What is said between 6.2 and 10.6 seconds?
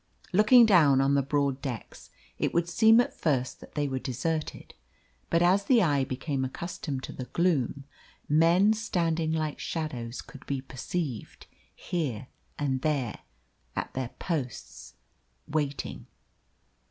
accustomed to the gloom, men standing like shadows could be